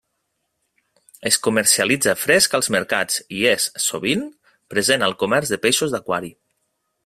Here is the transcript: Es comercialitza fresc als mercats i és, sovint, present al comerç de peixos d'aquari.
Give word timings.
Es 1.29 1.37
comercialitza 1.47 2.15
fresc 2.21 2.57
als 2.61 2.71
mercats 2.77 3.19
i 3.41 3.45
és, 3.53 3.69
sovint, 3.85 4.27
present 4.75 5.07
al 5.09 5.15
comerç 5.25 5.53
de 5.55 5.61
peixos 5.67 5.95
d'aquari. 5.97 6.37